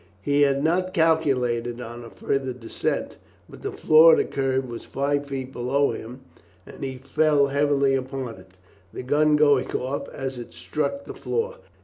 [0.23, 3.17] He had not calculated on a further descent,
[3.47, 6.21] but the floor of the cave was five feet below him,
[6.65, 8.49] and he fell heavily upon it,
[8.91, 11.57] the gun going off as it struck the floor.